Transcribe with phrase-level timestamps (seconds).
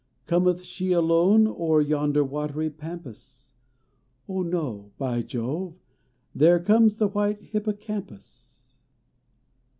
[0.25, 3.51] Cometh she alone o er yonder watery pampas?
[4.27, 4.31] i.
[4.33, 4.91] )h, no.
[4.97, 5.75] Hy Jove!
[6.33, 8.73] There comes the white hippocampus.